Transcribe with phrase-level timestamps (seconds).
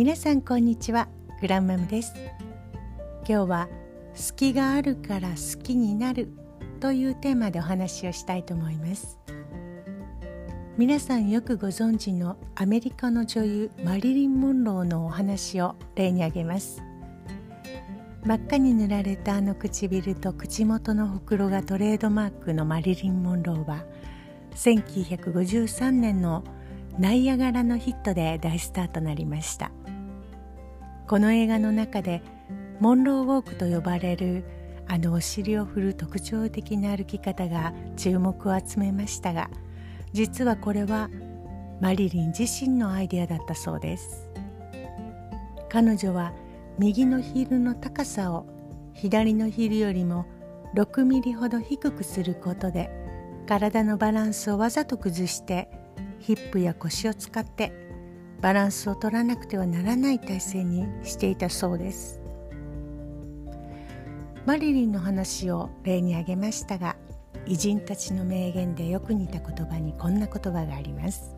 [0.00, 1.08] 皆さんこんにちは。
[1.42, 2.14] グランマムです。
[3.28, 3.68] 今日は
[4.16, 6.32] 好きがあるから好きになる。
[6.80, 9.18] というテーマでお話をしたいと思います。
[10.78, 16.82] 皆さんよくご存知のアメリカの女優マリリン・モンローのお話を例に挙げます。
[18.24, 23.84] 真っ赤に塗られたあの唇と口元のほくろがトレードマークのマリリン・モンローは
[24.54, 26.42] 1953年の
[26.98, 29.70] ナイアガラのヒットで大スターとなりました。
[31.10, 32.22] この映画の中で
[32.78, 34.44] モンローウォークと呼ばれる
[34.86, 39.50] あのお尻を振る特徴的な歩き方が注目を集めましたが
[40.12, 41.10] 実はこれは
[41.80, 44.30] マリリン自身のアイデアだったそうです。
[45.68, 46.32] 彼女は
[46.78, 48.46] 右のヒールの高さを
[48.94, 50.26] 左のヒールよりも
[50.76, 52.88] 6ミリほど低くすることで
[53.48, 55.68] 体のバランスをわざと崩して
[56.20, 57.89] ヒップや腰を使って
[58.40, 62.20] バランスを取らなくてはならない体勢にしていたそうです。
[64.46, 66.96] マリリンの話を例に挙げましたが
[67.46, 71.34] 偉人たちの名言でよく似た言葉にこんな言葉があります。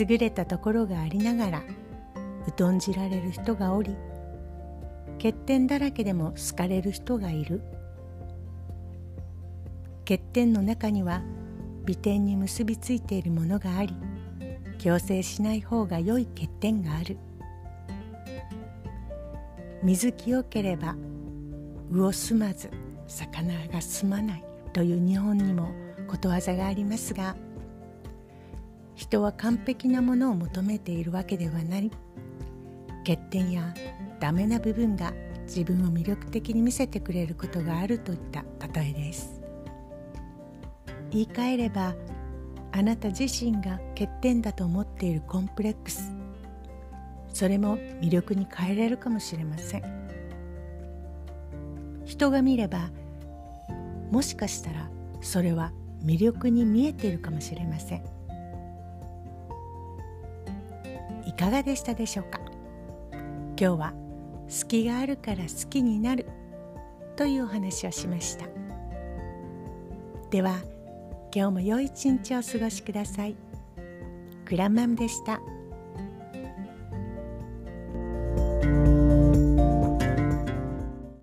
[0.00, 1.62] 優れたところがありながら
[2.58, 3.96] 疎んじられる人がおり
[5.16, 7.62] 欠点だらけでも好かれる人がいる。
[10.00, 11.22] 欠点の中には
[11.84, 13.94] 美点に結びついているものがあり
[14.78, 17.18] 強制しない方が良い欠点がある。
[19.82, 20.96] 水清ければ
[21.90, 22.70] 魚すまず
[23.06, 25.70] 魚がすまないという日本にも
[26.08, 27.36] ことわざがありますが
[28.94, 31.90] 人は完璧なものを求めているわけではない。
[33.06, 33.72] 欠点や
[34.20, 39.40] ダメな部分が自分を魅力的に見せてくれることがあるといった例えです。
[41.10, 41.94] 言い換えれば
[42.72, 46.12] あなた自身が欠点だと思っているコンプレックス。
[47.32, 49.82] それも魅力に変えれるかもしれません。
[52.04, 52.90] 人が見れば
[54.10, 54.88] もしかしたら
[55.20, 58.02] それは魅力に見えているかもしれません。
[61.26, 62.40] いかがでしたでしょうか？
[63.60, 63.92] 今日は
[64.48, 66.26] 好きがあるから好きになる
[67.16, 68.46] というお話をしました。
[70.30, 70.56] では
[71.34, 73.36] 今日も良い一日をお過ごしください。
[74.46, 75.40] グランマムでした。